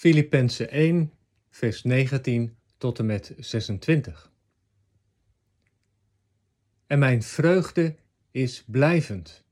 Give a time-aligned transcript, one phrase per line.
[0.00, 1.12] Filippenzen 1,
[1.50, 4.32] vers 19 tot en met 26.
[6.86, 7.96] En mijn vreugde
[8.30, 9.44] is blijvend,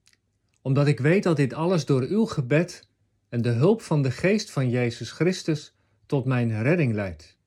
[0.63, 2.89] omdat ik weet dat dit alles door uw gebed
[3.29, 5.75] en de hulp van de geest van Jezus Christus
[6.07, 7.39] tot mijn redding leidt.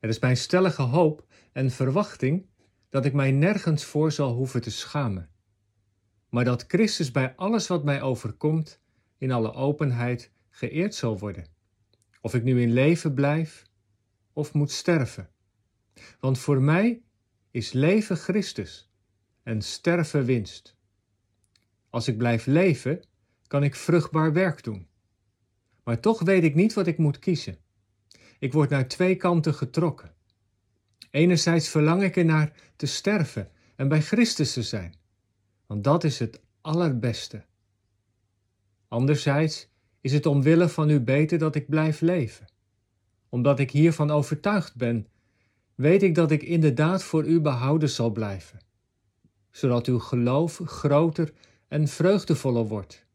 [0.00, 2.46] Er is mijn stellige hoop en verwachting
[2.88, 5.30] dat ik mij nergens voor zal hoeven te schamen,
[6.28, 8.80] maar dat Christus bij alles wat mij overkomt
[9.18, 11.58] in alle openheid geëerd zal worden,
[12.20, 13.64] of ik nu in leven blijf
[14.32, 15.30] of moet sterven.
[16.20, 17.02] Want voor mij
[17.50, 18.90] is leven Christus
[19.42, 20.76] en sterven winst.
[21.88, 23.02] Als ik blijf leven,
[23.46, 24.88] kan ik vruchtbaar werk doen.
[25.84, 27.58] Maar toch weet ik niet wat ik moet kiezen.
[28.38, 30.14] Ik word naar twee kanten getrokken.
[31.10, 34.94] Enerzijds verlang ik ernaar te sterven en bij Christus te zijn,
[35.66, 37.44] want dat is het allerbeste.
[38.88, 39.68] Anderzijds
[40.00, 42.46] is het omwille van u beter dat ik blijf leven.
[43.28, 45.06] Omdat ik hiervan overtuigd ben,
[45.74, 48.60] weet ik dat ik inderdaad voor u behouden zal blijven,
[49.50, 51.32] zodat uw geloof groter
[51.68, 53.06] en vreugdevoller wordt.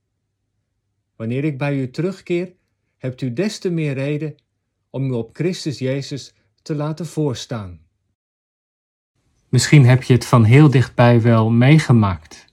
[1.15, 2.53] Wanneer ik bij u terugkeer,
[2.97, 4.35] hebt u des te meer reden
[4.89, 7.79] om u op Christus Jezus te laten voorstaan.
[9.49, 12.45] Misschien heb je het van heel dichtbij wel meegemaakt.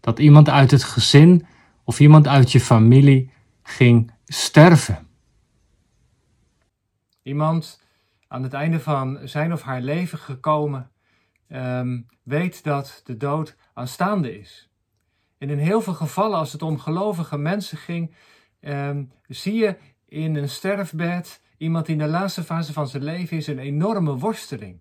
[0.00, 1.46] Dat iemand uit het gezin
[1.84, 3.30] of iemand uit je familie
[3.72, 5.06] ging sterven.
[7.22, 7.80] Iemand
[8.28, 10.90] aan het einde van zijn of haar leven gekomen
[11.48, 14.68] ehm, weet dat de dood aanstaande is.
[15.38, 18.14] En in heel veel gevallen, als het om gelovige mensen ging,
[18.60, 19.76] um, zie je
[20.08, 24.18] in een sterfbed iemand die in de laatste fase van zijn leven is een enorme
[24.18, 24.80] worsteling.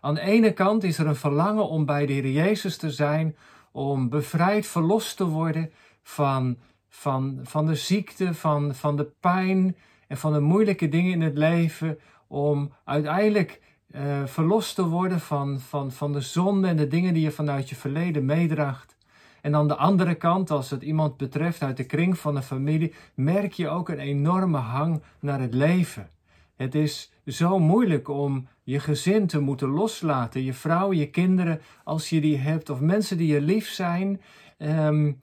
[0.00, 3.36] Aan de ene kant is er een verlangen om bij de Heer Jezus te zijn,
[3.72, 5.72] om bevrijd, verlost te worden
[6.02, 6.58] van,
[6.94, 9.76] van, van de ziekte, van, van de pijn
[10.08, 13.60] en van de moeilijke dingen in het leven, om uiteindelijk
[13.90, 17.68] uh, verlost te worden van, van, van de zonde en de dingen die je vanuit
[17.68, 18.96] je verleden meedraagt.
[19.40, 22.94] En aan de andere kant, als het iemand betreft uit de kring van de familie,
[23.14, 26.08] merk je ook een enorme hang naar het leven.
[26.56, 32.08] Het is zo moeilijk om je gezin te moeten loslaten, je vrouw, je kinderen, als
[32.08, 34.20] je die hebt, of mensen die je lief zijn.
[34.58, 35.22] Um,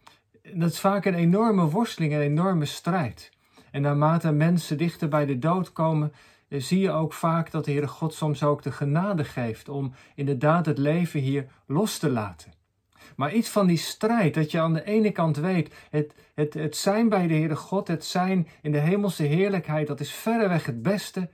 [0.54, 3.32] dat is vaak een enorme worsteling, een enorme strijd.
[3.72, 6.14] En naarmate mensen dichter bij de dood komen,
[6.48, 9.94] eh, zie je ook vaak dat de Heere God soms ook de genade geeft om
[10.16, 12.54] inderdaad het leven hier los te laten.
[13.16, 16.76] Maar iets van die strijd, dat je aan de ene kant weet, het, het, het
[16.76, 20.82] zijn bij de Heere God, het zijn in de hemelse heerlijkheid, dat is verreweg het
[20.82, 21.30] beste.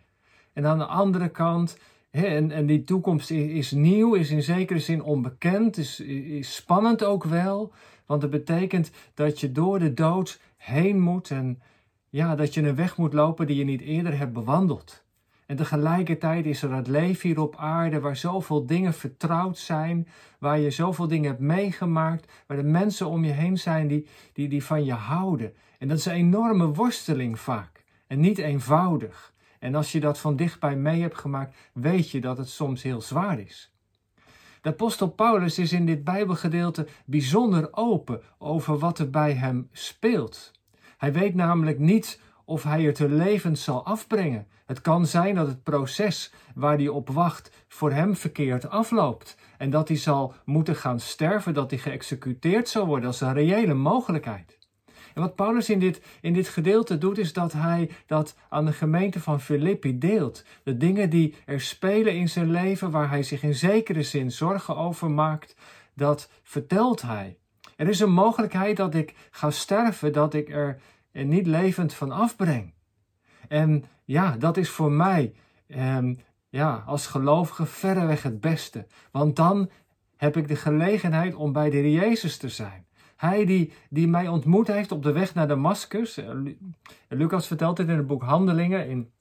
[0.53, 1.77] En aan de andere kant,
[2.23, 7.23] en, en die toekomst is, nieuw, is in zekere zin onbekend, is, is spannend ook
[7.23, 7.73] wel.
[8.05, 11.61] Want het betekent dat je door de dood heen moet en
[12.09, 15.03] ja, dat je een weg moet lopen die je niet eerder hebt bewandeld.
[15.45, 20.07] En tegelijkertijd is er het leven hier op aarde waar zoveel dingen vertrouwd zijn,
[20.39, 24.47] waar je zoveel dingen hebt meegemaakt, waar de mensen om je heen zijn die, die,
[24.47, 25.53] die van je houden.
[25.79, 29.33] En dat is een enorme worsteling vaak en niet eenvoudig.
[29.65, 33.01] En als je dat van dichtbij mee hebt gemaakt, weet je dat het soms heel
[33.01, 33.73] zwaar is.
[34.61, 40.51] De apostel Paulus is in dit Bijbelgedeelte bijzonder open over wat er bij hem speelt.
[40.97, 44.47] Hij weet namelijk niet of hij het er levend zal afbrengen.
[44.65, 49.69] Het kan zijn dat het proces waar hij op wacht voor hem verkeerd afloopt en
[49.69, 53.09] dat hij zal moeten gaan sterven, dat hij geëxecuteerd zal worden.
[53.09, 54.64] Is een reële mogelijkheid.
[55.15, 58.73] En wat Paulus in dit, in dit gedeelte doet, is dat hij dat aan de
[58.73, 60.43] gemeente van Filippi deelt.
[60.63, 64.77] De dingen die er spelen in zijn leven, waar hij zich in zekere zin zorgen
[64.77, 65.55] over maakt,
[65.93, 67.37] dat vertelt hij.
[67.75, 70.79] Er is een mogelijkheid dat ik ga sterven, dat ik er
[71.11, 72.73] niet levend van afbreng.
[73.47, 75.33] En ja, dat is voor mij
[75.67, 75.97] eh,
[76.49, 78.87] ja, als gelovige verreweg het beste.
[79.11, 79.69] Want dan
[80.17, 82.84] heb ik de gelegenheid om bij de Jezus te zijn.
[83.15, 86.17] Hij die, die mij ontmoet heeft op de weg naar Damascus.
[86.17, 86.29] Eh,
[87.09, 89.11] Lucas vertelt dit in het boek Handelingen in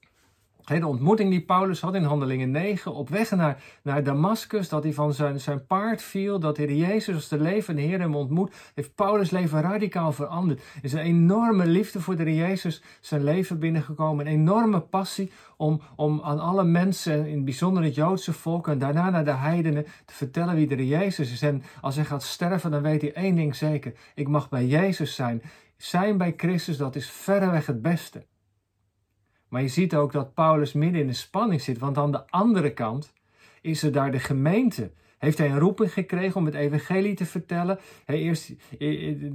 [0.65, 4.93] de ontmoeting die Paulus had in Handelingen 9, op weg naar, naar Damascus, dat hij
[4.93, 8.53] van zijn, zijn paard viel, dat hij de Jezus als de levende Heer hem ontmoet,
[8.75, 10.59] heeft Paulus' leven radicaal veranderd.
[10.59, 15.81] Er is een enorme liefde voor de Jezus zijn leven binnengekomen, een enorme passie om,
[15.95, 19.85] om aan alle mensen, in het bijzonder het Joodse volk en daarna naar de heidenen,
[20.05, 21.41] te vertellen wie de Jezus is.
[21.41, 25.15] En als hij gaat sterven, dan weet hij één ding zeker, ik mag bij Jezus
[25.15, 25.41] zijn.
[25.77, 28.25] Zijn bij Christus, dat is verreweg het beste.
[29.55, 32.73] Maar je ziet ook dat Paulus midden in de spanning zit, want aan de andere
[32.73, 33.13] kant
[33.61, 34.91] is er daar de gemeente.
[35.17, 37.79] heeft hij een roeping gekregen om het evangelie te vertellen.
[38.05, 38.51] Hij eerst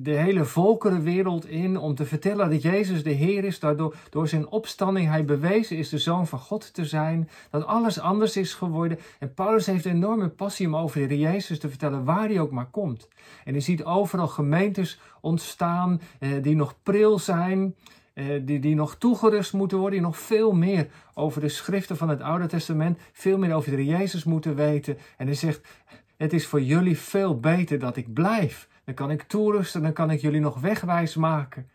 [0.02, 3.58] de hele volkerenwereld in om te vertellen dat Jezus de Heer is.
[3.58, 7.28] Daardoor door zijn opstanding hij bewezen is de Zoon van God te zijn.
[7.50, 8.98] Dat alles anders is geworden.
[9.18, 12.50] En Paulus heeft een enorme passie om over de Jezus te vertellen waar hij ook
[12.50, 13.08] maar komt.
[13.44, 17.74] En hij ziet overal gemeentes ontstaan eh, die nog pril zijn.
[18.20, 22.08] Eh, die, die nog toegerust moeten worden, die nog veel meer over de schriften van
[22.08, 24.98] het Oude Testament, veel meer over de Jezus moeten weten.
[25.16, 25.68] En hij zegt,
[26.16, 28.68] het is voor jullie veel beter dat ik blijf.
[28.84, 31.68] Dan kan ik toerusten, dan kan ik jullie nog wegwijs maken.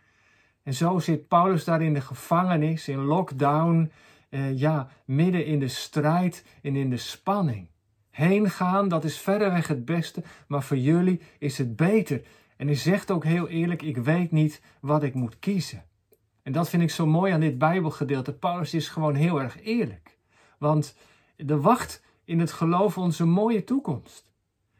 [0.62, 3.90] En zo zit Paulus daar in de gevangenis, in lockdown,
[4.28, 7.68] eh, ja, midden in de strijd en in de spanning.
[8.10, 12.22] Heen gaan, dat is verreweg het beste, maar voor jullie is het beter.
[12.56, 15.84] En hij zegt ook heel eerlijk, ik weet niet wat ik moet kiezen.
[16.46, 18.32] En dat vind ik zo mooi aan dit Bijbelgedeelte.
[18.32, 20.18] Paulus is gewoon heel erg eerlijk.
[20.58, 20.96] Want
[21.46, 24.32] er wacht in het geloof onze mooie toekomst.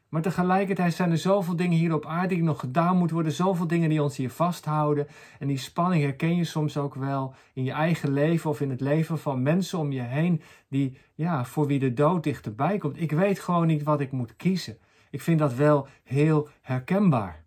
[0.08, 3.32] Maar tegelijkertijd zijn er zoveel dingen hier op aarde die nog gedaan moeten worden.
[3.32, 5.06] Zoveel dingen die ons hier vasthouden.
[5.38, 8.80] En die spanning herken je soms ook wel in je eigen leven of in het
[8.80, 10.42] leven van mensen om je heen.
[10.68, 13.00] Die, ja, voor wie de dood dichterbij komt.
[13.00, 14.78] Ik weet gewoon niet wat ik moet kiezen.
[15.10, 17.45] Ik vind dat wel heel herkenbaar.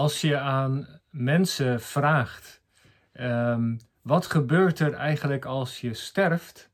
[0.00, 2.62] Als je aan mensen vraagt,
[3.12, 6.70] um, wat gebeurt er eigenlijk als je sterft?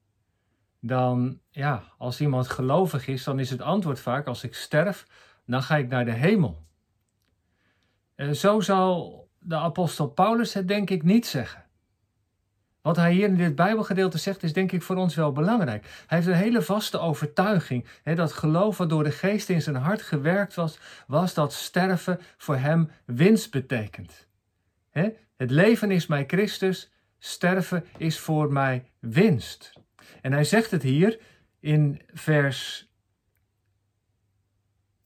[0.81, 5.07] Dan, ja, als iemand gelovig is, dan is het antwoord vaak, als ik sterf,
[5.47, 6.67] dan ga ik naar de hemel.
[8.17, 11.65] Uh, zo zal de apostel Paulus het denk ik niet zeggen.
[12.87, 15.87] Wat hij hier in dit Bijbelgedeelte zegt, is denk ik voor ons wel belangrijk.
[16.07, 17.85] Hij heeft een hele vaste overtuiging.
[18.03, 22.21] Hè, dat geloof wat door de geest in zijn hart gewerkt was, was dat sterven
[22.37, 24.27] voor hem winst betekent.
[24.91, 29.73] Hè, het leven is mij Christus, sterven is voor mij winst.
[30.23, 31.19] En hij zegt het hier
[31.61, 32.86] in vers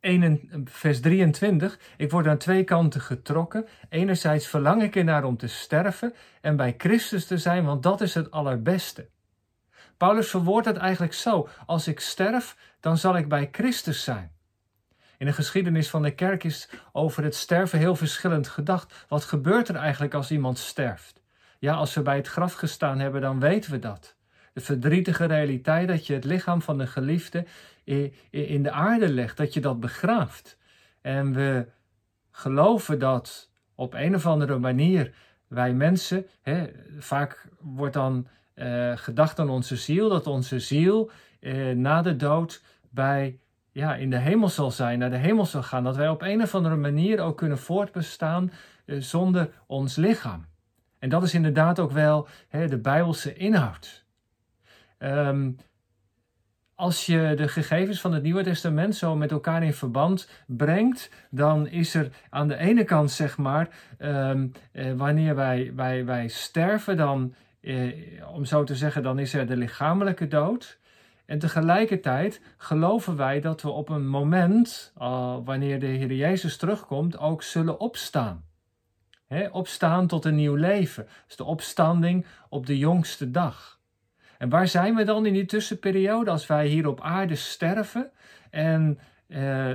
[0.01, 1.79] 1, vers 23.
[1.97, 3.67] Ik word aan twee kanten getrokken.
[3.89, 8.15] Enerzijds verlang ik ernaar om te sterven en bij Christus te zijn, want dat is
[8.15, 9.09] het allerbeste.
[9.97, 14.33] Paulus verwoordt het eigenlijk zo: als ik sterf, dan zal ik bij Christus zijn.
[15.19, 19.05] In de geschiedenis van de kerk is over het sterven heel verschillend gedacht.
[19.09, 21.23] Wat gebeurt er eigenlijk als iemand sterft?
[21.59, 24.17] Ja, als we bij het graf gestaan hebben, dan weten we dat.
[24.53, 27.47] De verdrietige realiteit dat je het lichaam van de geliefde
[28.31, 30.59] in de aarde legt, dat je dat begraaft.
[31.01, 31.67] En we
[32.31, 35.15] geloven dat op een of andere manier
[35.47, 41.11] wij mensen, hè, vaak wordt dan uh, gedacht aan onze ziel, dat onze ziel
[41.41, 43.39] uh, na de dood bij,
[43.71, 45.85] ja, in de hemel zal zijn, naar de hemel zal gaan.
[45.85, 48.53] Dat wij op een of andere manier ook kunnen voortbestaan
[48.87, 50.47] uh, zonder ons lichaam.
[50.99, 54.05] En dat is inderdaad ook wel hè, de Bijbelse inhoud.
[54.99, 55.57] Um,
[56.81, 61.67] als je de gegevens van het Nieuwe Testament zo met elkaar in verband brengt, dan
[61.67, 63.69] is er aan de ene kant, zeg maar,
[63.99, 67.93] ehm, eh, wanneer wij, wij, wij sterven, dan, eh,
[68.35, 70.79] om zo te zeggen, dan is er de lichamelijke dood.
[71.27, 77.19] En tegelijkertijd geloven wij dat we op een moment, uh, wanneer de Heer Jezus terugkomt,
[77.19, 78.45] ook zullen opstaan.
[79.51, 81.07] opstaan tot een nieuw leven.
[81.27, 83.80] Dus de opstanding op de jongste dag.
[84.41, 88.11] En waar zijn we dan in die tussenperiode als wij hier op aarde sterven
[88.51, 89.71] en uh,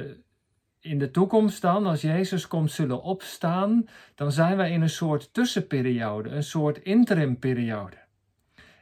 [0.79, 5.34] in de toekomst dan, als Jezus komt, zullen opstaan, dan zijn wij in een soort
[5.34, 7.98] tussenperiode, een soort interimperiode.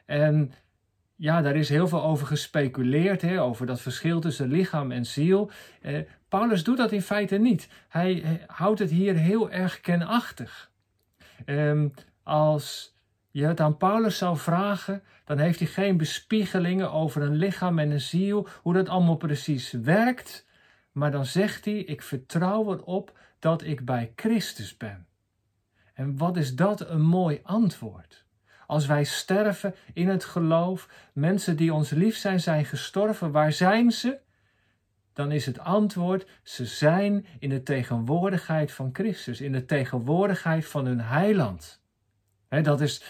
[0.06, 0.54] En
[1.16, 5.52] ja, daar is heel veel over gespeculeerd, hè, over dat verschil tussen lichaam en ziel.
[5.82, 7.70] Eh, Paulus doet dat in feite niet.
[7.90, 10.72] Hij, houdt het hier heel erg kenachtig.
[11.46, 11.84] Eh,
[12.24, 12.93] als
[13.34, 17.92] je het aan Paulus zou vragen, dan heeft hij geen bespiegelingen over een lichaam en
[17.92, 20.46] een ziel, hoe dat allemaal precies werkt.
[20.92, 25.08] Maar dan zegt hij: Ik vertrouw erop dat ik bij Christus ben.
[25.94, 28.26] En wat is dat een mooi antwoord?
[28.68, 33.92] Als wij sterven in het geloof, mensen die ons lief zijn, zijn gestorven, waar zijn
[33.92, 34.20] ze?
[35.14, 40.86] Dan is het antwoord: ze zijn in de tegenwoordigheid van Christus, in de tegenwoordigheid van
[40.86, 41.82] hun heiland
[42.62, 43.04] dat is,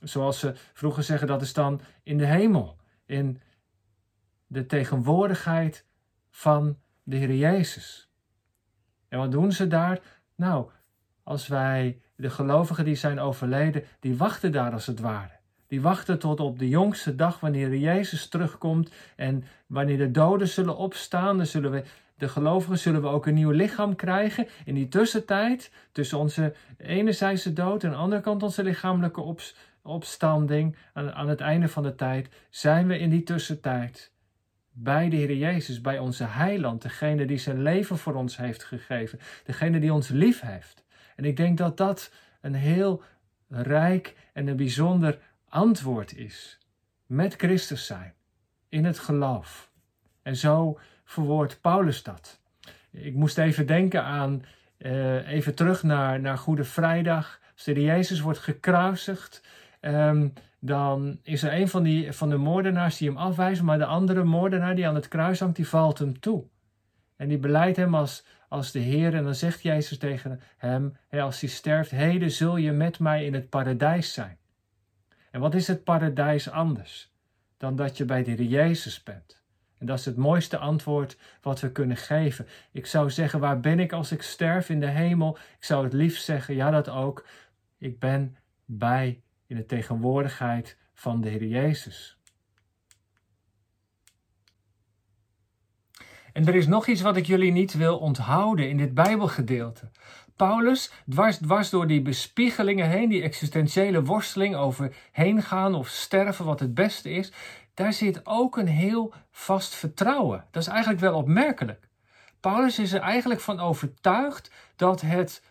[0.00, 2.76] zoals ze vroeger zeggen, dat is dan in de hemel.
[3.06, 3.40] In
[4.46, 5.84] de tegenwoordigheid
[6.30, 8.10] van de Heer Jezus.
[9.08, 10.00] En wat doen ze daar?
[10.34, 10.70] Nou,
[11.22, 15.38] als wij, de gelovigen die zijn overleden, die wachten daar als het ware.
[15.66, 20.76] Die wachten tot op de jongste dag wanneer Jezus terugkomt en wanneer de doden zullen
[20.76, 21.84] opstaan, dan zullen we
[22.20, 24.48] de gelovigen zullen we ook een nieuw lichaam krijgen.
[24.64, 29.36] In die tussentijd, tussen onze enerzijdse dood en aan de andere kant onze lichamelijke
[29.82, 34.12] opstanding, aan, aan het einde van de tijd, zijn we in die tussentijd
[34.72, 39.20] bij de Heer Jezus, bij onze heiland, degene die zijn leven voor ons heeft gegeven,
[39.44, 40.84] degene die ons lief heeft.
[41.16, 43.02] En ik denk dat dat een heel
[43.48, 46.58] rijk en een bijzonder antwoord is.
[47.06, 48.14] Met Christus zijn,
[48.68, 49.70] in het geloof.
[50.22, 50.78] En zo
[51.10, 52.40] verwoordt Paulus dat.
[52.90, 54.44] Ik moest even denken aan,
[54.78, 57.40] uh, even terug naar, naar Goede Vrijdag.
[57.52, 59.42] Als de Jezus wordt gekruisigd,
[59.80, 63.84] um, dan is er een van, die, van de moordenaars die hem afwijst, maar de
[63.84, 66.44] andere moordenaar die aan het kruis hangt, die valt hem toe.
[67.16, 71.40] En die beleidt hem als, als de Heer en dan zegt Jezus tegen hem, als
[71.40, 74.38] hij sterft, heden zul je met mij in het paradijs zijn.
[75.30, 77.12] En wat is het paradijs anders
[77.56, 79.39] dan dat je bij de Jezus bent?
[79.80, 82.46] En dat is het mooiste antwoord wat we kunnen geven.
[82.72, 85.38] Ik zou zeggen, waar ben ik als ik sterf in de hemel?
[85.58, 87.26] Ik zou het liefst zeggen, ja dat ook,
[87.78, 92.18] ik ben bij in de tegenwoordigheid van de Heer Jezus.
[96.32, 99.90] En er is nog iets wat ik jullie niet wil onthouden in dit Bijbelgedeelte.
[100.36, 106.44] Paulus, dwars, dwars door die bespiegelingen heen, die existentiële worsteling over heen gaan of sterven,
[106.44, 107.32] wat het beste is,
[107.80, 110.44] daar zit ook een heel vast vertrouwen.
[110.50, 111.88] Dat is eigenlijk wel opmerkelijk.
[112.40, 115.42] Paulus is er eigenlijk van overtuigd dat het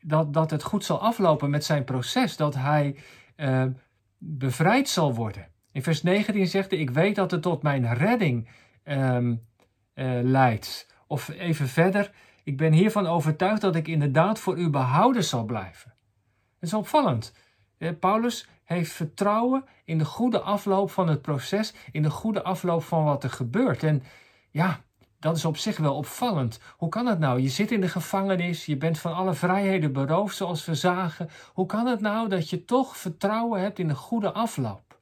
[0.00, 2.96] dat, dat het goed zal aflopen met zijn proces, dat hij
[3.36, 3.64] uh,
[4.18, 5.48] bevrijd zal worden.
[5.72, 8.48] In vers 19 zegt hij, ik weet dat het tot mijn redding
[8.84, 9.46] um,
[9.94, 10.86] uh, leidt.
[11.06, 12.10] Of even verder,
[12.44, 15.94] ik ben hiervan overtuigd dat ik inderdaad voor u behouden zal blijven.
[16.58, 17.34] Dat is opvallend.
[17.78, 22.82] Eh, Paulus heeft vertrouwen in de goede afloop van het proces, in de goede afloop
[22.82, 23.82] van wat er gebeurt.
[23.82, 24.02] En
[24.50, 24.80] ja,
[25.18, 26.60] dat is op zich wel opvallend.
[26.76, 27.40] Hoe kan het nou?
[27.40, 31.28] Je zit in de gevangenis, je bent van alle vrijheden beroofd, zoals we zagen.
[31.52, 34.98] Hoe kan het nou dat je toch vertrouwen hebt in de goede afloop?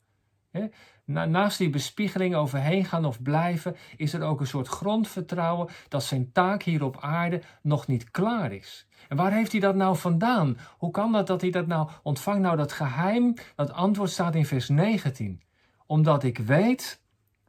[1.04, 6.32] Naast die bespiegeling overheen gaan of blijven, is er ook een soort grondvertrouwen dat zijn
[6.32, 8.86] taak hier op aarde nog niet klaar is.
[9.08, 10.58] En waar heeft hij dat nou vandaan?
[10.78, 12.40] Hoe kan dat dat hij dat nou ontvangt?
[12.40, 15.42] Nou, dat geheim, dat antwoord staat in vers 19.
[15.86, 17.00] Omdat ik weet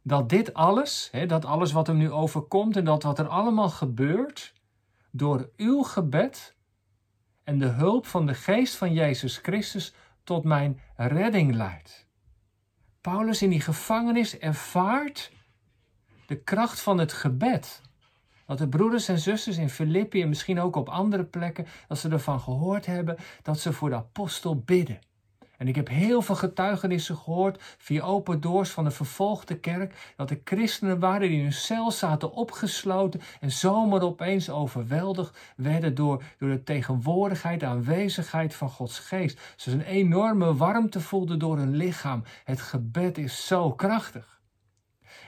[0.01, 3.69] dat dit alles, hè, dat alles wat hem nu overkomt en dat wat er allemaal
[3.69, 4.53] gebeurt,
[5.11, 6.55] door uw gebed
[7.43, 12.07] en de hulp van de geest van Jezus Christus tot mijn redding leidt.
[13.01, 15.31] Paulus in die gevangenis ervaart
[16.25, 17.81] de kracht van het gebed.
[18.47, 22.09] Dat de broeders en zusters in Filippi en misschien ook op andere plekken, dat ze
[22.09, 24.99] ervan gehoord hebben, dat ze voor de apostel bidden.
[25.57, 30.29] En ik heb heel veel getuigenissen gehoord via open doors van de vervolgde kerk, dat
[30.29, 36.23] er christenen waren die in hun cel zaten opgesloten en zomaar opeens overweldigd werden door,
[36.37, 39.39] door de tegenwoordigheid, de aanwezigheid van Gods geest.
[39.55, 42.23] Ze een enorme warmte voelden door hun lichaam.
[42.43, 44.36] Het gebed is zo krachtig.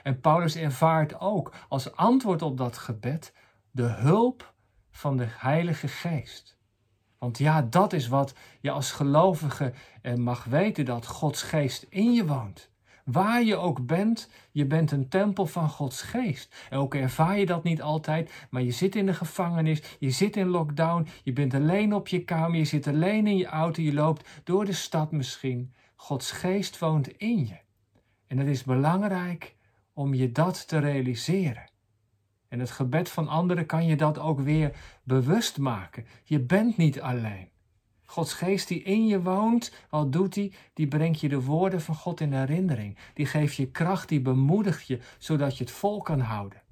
[0.02, 3.32] En Paulus ervaart ook als antwoord op dat gebed
[3.70, 4.52] de hulp
[4.90, 6.58] van de Heilige Geest.
[7.20, 12.12] Want ja, dat is wat je als gelovige eh, mag weten: dat Gods geest in
[12.12, 12.70] je woont.
[13.04, 16.54] Waar je ook bent, je bent een tempel van Gods geest.
[16.70, 20.36] En ook ervaar je dat niet altijd, maar je zit in de gevangenis, je zit
[20.36, 23.92] in lockdown, je bent alleen op je kamer, je zit alleen in je auto, je
[23.92, 25.72] loopt door de stad misschien.
[25.96, 27.58] Gods geest woont in je.
[28.26, 29.54] En het is belangrijk
[29.92, 31.70] om je dat te realiseren.
[32.48, 36.04] En het gebed van anderen kan je dat ook weer bewust maken.
[36.24, 37.48] Je bent niet alleen.
[38.04, 40.52] Gods geest die in je woont, wat doet hij?
[40.74, 42.98] Die brengt je de woorden van God in herinnering.
[43.14, 46.62] Die geeft je kracht, die bemoedigt je, zodat je het vol kan houden.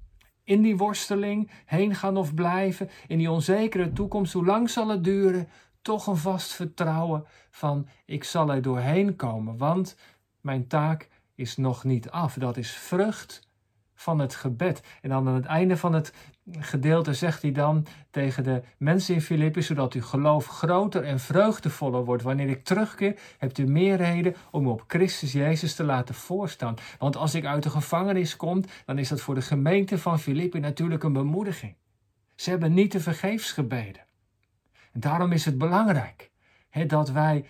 [0.43, 5.03] In die worsteling, heen gaan of blijven, in die onzekere toekomst, hoe lang zal het
[5.03, 5.47] duren?
[5.81, 9.97] Toch een vast vertrouwen van ik zal er doorheen komen, want
[10.41, 12.33] mijn taak is nog niet af.
[12.33, 13.47] Dat is vrucht
[13.95, 14.81] van het gebed.
[15.01, 16.13] En dan aan het einde van het
[16.59, 22.05] gedeelte zegt hij dan tegen de mensen in Filippi, zodat uw geloof groter en vreugdevoller
[22.05, 22.23] wordt.
[22.23, 26.75] Wanneer ik terugkeer, hebt u meer reden om op Christus Jezus te laten voorstaan.
[26.99, 30.59] Want als ik uit de gevangenis kom, dan is dat voor de gemeente van Filippi
[30.59, 31.75] natuurlijk een bemoediging.
[32.35, 34.05] Ze hebben niet te vergeefs gebeden.
[34.91, 36.31] En daarom is het belangrijk
[36.69, 37.45] hè, dat wij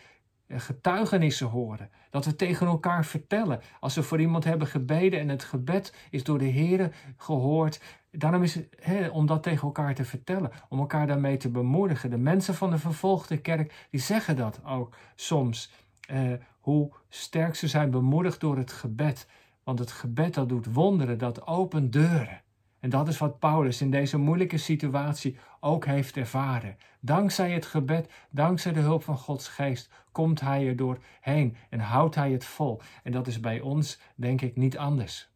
[0.49, 1.89] getuigenissen horen.
[2.09, 3.61] Dat we tegen elkaar vertellen.
[3.79, 7.81] Als we voor iemand hebben gebeden en het gebed is door de Heer gehoord.
[8.11, 10.51] Daarom is het om dat tegen elkaar te vertellen.
[10.69, 12.09] Om elkaar daarmee te bemoedigen.
[12.09, 15.71] De mensen van de vervolgde kerk die zeggen dat ook soms.
[16.07, 19.27] Eh, hoe sterk ze zijn bemoedigd door het gebed.
[19.63, 22.41] Want het gebed dat doet wonderen, dat opent deuren.
[22.79, 26.77] En dat is wat Paulus in deze moeilijke situatie ook heeft ervaren.
[26.99, 32.15] Dankzij het gebed, dankzij de hulp van Gods geest, komt hij er doorheen en houdt
[32.15, 32.81] hij het vol.
[33.03, 35.29] En dat is bij ons, denk ik, niet anders.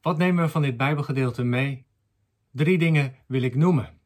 [0.00, 1.86] Wat nemen we van dit Bijbelgedeelte mee?
[2.50, 3.98] Drie dingen wil ik noemen.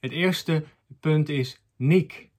[0.00, 0.64] Het eerste
[1.00, 2.30] punt is Niek.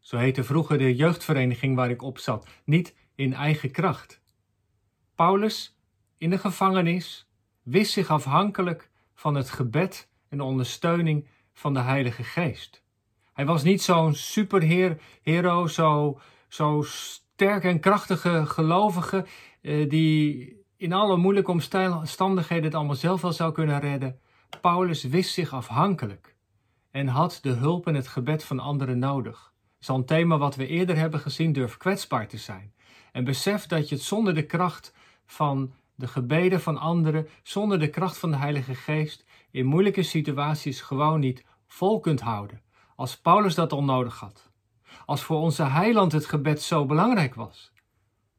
[0.00, 2.48] Zo heette vroeger de jeugdvereniging waar ik op zat.
[2.64, 4.20] Niet in eigen kracht.
[5.14, 5.81] Paulus
[6.22, 7.26] in de gevangenis
[7.62, 12.82] wist zich afhankelijk van het gebed en de ondersteuning van de Heilige Geest.
[13.32, 19.26] Hij was niet zo'n superhero, zo, zo sterk en krachtige gelovige
[19.60, 24.18] eh, die in alle moeilijke omstandigheden het allemaal zelf wel zou kunnen redden.
[24.60, 26.36] Paulus wist zich afhankelijk
[26.90, 29.52] en had de hulp en het gebed van anderen nodig.
[29.86, 32.72] Een thema wat we eerder hebben gezien, durf kwetsbaar te zijn.
[33.12, 34.94] En besef dat je het zonder de kracht
[35.26, 40.80] van de gebeden van anderen, zonder de kracht van de Heilige Geest, in moeilijke situaties
[40.80, 42.60] gewoon niet vol kunt houden.
[42.96, 44.50] Als Paulus dat al nodig had.
[45.06, 47.72] Als voor onze heiland het gebed zo belangrijk was.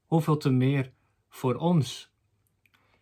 [0.05, 0.91] Hoeveel te meer
[1.29, 2.11] voor ons.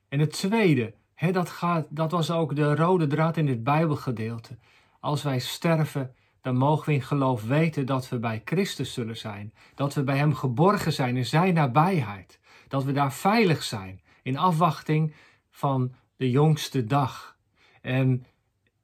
[0.10, 4.58] En het tweede, hè, dat, gaat, dat was ook de rode draad in dit Bijbelgedeelte.
[5.00, 9.53] Als wij sterven, dan mogen we in geloof weten dat we bij Christus zullen zijn.
[9.75, 12.39] Dat we bij Hem geborgen zijn in Zijn nabijheid.
[12.67, 15.13] Dat we daar veilig zijn in afwachting
[15.49, 17.37] van de jongste dag.
[17.81, 18.25] En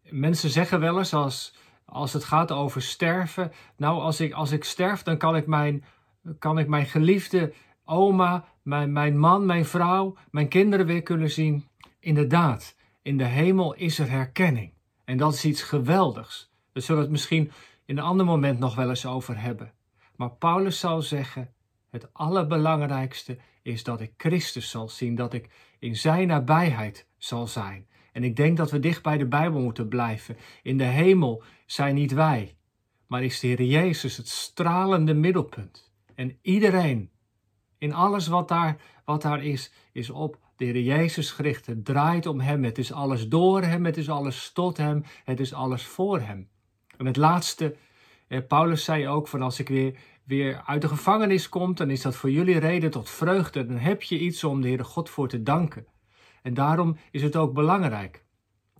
[0.01, 4.63] mensen zeggen wel eens als, als het gaat over sterven, nou als ik, als ik
[4.63, 5.83] sterf dan kan ik mijn,
[6.39, 7.53] kan ik mijn geliefde
[7.85, 11.67] oma, mijn, mijn man, mijn vrouw, mijn kinderen weer kunnen zien.
[11.99, 14.73] Inderdaad, in de hemel is er herkenning.
[15.05, 16.51] En dat is iets geweldigs.
[16.71, 17.51] Daar zullen we het misschien
[17.85, 19.73] in een ander moment nog wel eens over hebben.
[20.15, 21.53] Maar Paulus zal zeggen:
[21.89, 27.87] het allerbelangrijkste is dat ik Christus zal zien, dat ik in Zijn nabijheid zal zijn.
[28.11, 30.37] En ik denk dat we dicht bij de Bijbel moeten blijven.
[30.63, 32.55] In de hemel zijn niet wij,
[33.07, 35.91] maar is de Heer Jezus het stralende middelpunt.
[36.15, 37.11] En iedereen,
[37.77, 41.65] in alles wat daar, wat daar is, is op de Heer Jezus gericht.
[41.65, 45.39] Het draait om Hem, het is alles door Hem, het is alles tot Hem, het
[45.39, 46.49] is alles voor Hem.
[46.97, 47.75] En het laatste,
[48.27, 49.97] eh, Paulus zei ook van als ik weer
[50.27, 53.65] weer uit de gevangenis komt, dan is dat voor jullie reden tot vreugde.
[53.65, 55.87] Dan heb je iets om de Heere God voor te danken.
[56.41, 58.25] En daarom is het ook belangrijk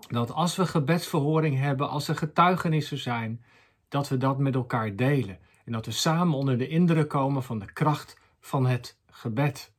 [0.08, 3.44] dat als we gebedsverhoring hebben, als er getuigenissen zijn,
[3.88, 5.40] dat we dat met elkaar delen.
[5.66, 9.76] En dat we samen onder de indruk komen van de kracht van het gebed.